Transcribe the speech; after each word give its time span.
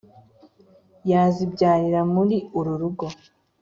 yazibyarira 1.11 1.99
mri 2.13 2.37
uru 2.57 2.73
rugo 2.81 3.05